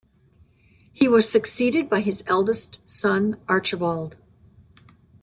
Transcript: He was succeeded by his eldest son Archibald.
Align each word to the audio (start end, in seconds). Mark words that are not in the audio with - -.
He 0.91 1.07
was 1.07 1.29
succeeded 1.29 1.87
by 1.87 1.99
his 2.01 2.23
eldest 2.25 2.79
son 2.87 3.37
Archibald. 3.47 4.17